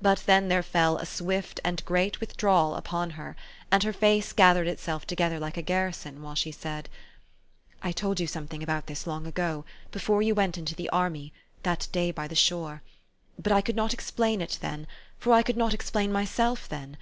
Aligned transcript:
But 0.00 0.22
then 0.24 0.48
there 0.48 0.62
fell 0.62 0.96
a 0.96 1.04
swift 1.04 1.60
and 1.62 1.84
great 1.84 2.18
withdrawal 2.18 2.76
upon 2.76 3.10
her; 3.10 3.36
and 3.70 3.82
her 3.82 3.92
face 3.92 4.32
gathered 4.32 4.66
itself 4.66 5.06
together 5.06 5.38
like 5.38 5.58
a 5.58 5.60
garrison, 5.60 6.22
while 6.22 6.34
she 6.34 6.50
said," 6.50 6.88
I 7.82 7.92
told 7.92 8.20
you 8.20 8.26
something 8.26 8.62
about 8.62 8.86
this 8.86 9.06
long 9.06 9.26
ago, 9.26 9.66
before 9.92 10.22
you 10.22 10.34
went 10.34 10.56
into 10.56 10.74
the 10.74 10.88
army, 10.88 11.34
that 11.62 11.88
day 11.92 12.10
by 12.10 12.26
the 12.26 12.34
shore; 12.34 12.80
but 13.38 13.52
I 13.52 13.60
could 13.60 13.76
not 13.76 13.92
explain 13.92 14.40
it 14.40 14.56
then, 14.62 14.86
for 15.18 15.34
I 15.34 15.42
could 15.42 15.58
not 15.58 15.74
explain 15.74 16.10
myself 16.10 16.66
then. 16.66 16.96